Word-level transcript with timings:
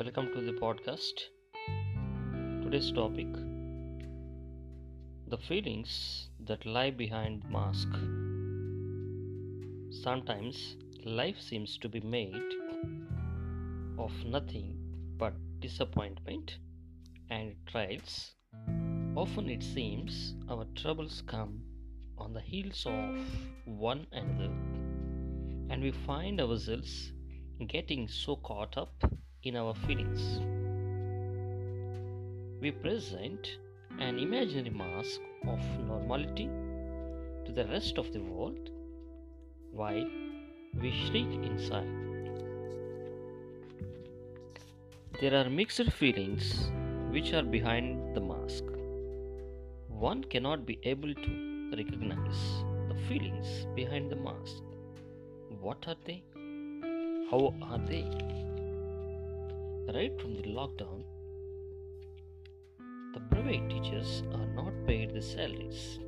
welcome 0.00 0.30
to 0.34 0.40
the 0.40 0.52
podcast. 0.52 1.24
Today's 2.62 2.90
topic 2.90 3.26
the 5.28 5.36
feelings 5.46 6.30
that 6.46 6.64
lie 6.64 6.90
behind 6.90 7.42
the 7.42 7.48
mask. 7.48 7.88
Sometimes 10.02 10.78
life 11.04 11.38
seems 11.38 11.76
to 11.82 11.90
be 11.90 12.00
made 12.00 12.54
of 13.98 14.10
nothing 14.24 14.74
but 15.18 15.34
disappointment 15.60 16.56
and 17.28 17.54
trials. 17.66 18.30
Often 19.14 19.50
it 19.50 19.62
seems 19.62 20.34
our 20.48 20.64
troubles 20.76 21.22
come 21.26 21.60
on 22.16 22.32
the 22.32 22.40
heels 22.40 22.86
of 22.86 23.18
one 23.66 24.06
another, 24.12 24.50
and 25.68 25.82
we 25.82 25.92
find 26.06 26.40
ourselves 26.40 27.12
getting 27.68 28.08
so 28.08 28.36
caught 28.36 28.78
up 28.78 28.94
in 29.42 29.56
our 29.56 29.74
feelings. 29.74 30.40
We 32.60 32.70
present 32.72 33.56
an 33.98 34.18
imaginary 34.18 34.70
mask 34.70 35.20
of 35.48 35.60
normality 35.86 36.48
to 37.46 37.52
the 37.52 37.64
rest 37.66 37.96
of 37.96 38.12
the 38.12 38.20
world 38.20 38.68
while 39.72 40.06
we 40.80 40.90
shriek 40.90 41.32
inside. 41.50 41.88
There 45.20 45.34
are 45.34 45.48
mixed 45.48 45.90
feelings 45.92 46.70
which 47.10 47.32
are 47.32 47.42
behind 47.42 48.14
the 48.14 48.20
mask. 48.20 48.64
One 49.88 50.22
cannot 50.24 50.66
be 50.66 50.78
able 50.82 51.14
to 51.14 51.70
recognize 51.76 52.64
the 52.88 52.96
feelings 53.08 53.66
behind 53.74 54.10
the 54.10 54.16
mask. 54.16 54.62
What 55.60 55.88
are 55.88 55.96
they? 56.04 56.22
How 57.30 57.54
are 57.62 57.78
they? 57.78 58.39
Right 59.92 60.20
from 60.20 60.36
the 60.36 60.42
lockdown, 60.42 61.02
the 63.12 63.20
private 63.28 63.68
teachers 63.68 64.22
are 64.32 64.46
not 64.46 64.72
paid 64.86 65.12
the 65.12 65.20
salaries. 65.20 65.98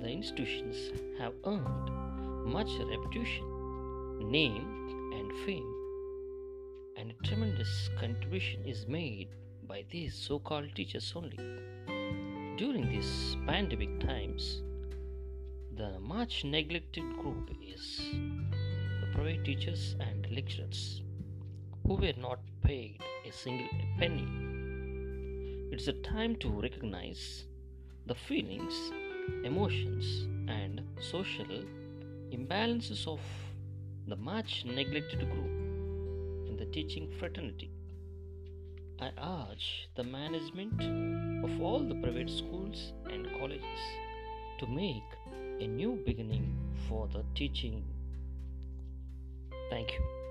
The 0.00 0.08
institutions 0.08 0.78
have 1.18 1.34
earned 1.44 1.90
much 2.46 2.70
reputation, 2.78 3.44
name, 4.30 5.12
and 5.12 5.30
fame, 5.44 5.74
and 6.96 7.10
a 7.10 7.26
tremendous 7.26 7.90
contribution 8.00 8.64
is 8.64 8.88
made 8.88 9.28
by 9.68 9.84
these 9.90 10.14
so 10.14 10.38
called 10.38 10.74
teachers 10.74 11.12
only. 11.14 11.36
During 12.56 12.88
these 12.88 13.36
pandemic 13.46 14.00
times, 14.00 14.62
the 15.76 16.00
much 16.00 16.44
neglected 16.44 17.04
group 17.18 17.50
is 17.62 18.00
the 19.02 19.08
private 19.12 19.44
teachers 19.44 19.96
and 20.00 20.26
lecturers 20.30 21.03
who 21.86 21.94
were 21.96 22.14
not 22.18 22.38
paid 22.62 22.98
a 23.28 23.32
single 23.32 23.68
penny. 23.98 24.26
It's 25.70 25.86
a 25.88 25.92
time 25.92 26.36
to 26.36 26.48
recognize 26.48 27.44
the 28.06 28.14
feelings, 28.14 28.74
emotions, 29.44 30.26
and 30.48 30.80
social 30.98 31.64
imbalances 32.32 33.06
of 33.06 33.20
the 34.08 34.16
much 34.16 34.64
neglected 34.64 35.20
group 35.30 35.52
in 36.48 36.56
the 36.58 36.66
teaching 36.66 37.10
fraternity. 37.18 37.70
I 39.00 39.10
urge 39.20 39.88
the 39.94 40.04
management 40.04 40.80
of 41.44 41.60
all 41.60 41.80
the 41.80 41.96
private 41.96 42.30
schools 42.30 42.92
and 43.10 43.28
colleges 43.38 43.82
to 44.60 44.66
make 44.66 45.10
a 45.60 45.66
new 45.66 46.02
beginning 46.06 46.56
for 46.88 47.08
the 47.12 47.24
teaching. 47.34 47.84
Thank 49.70 49.92
you. 49.92 50.23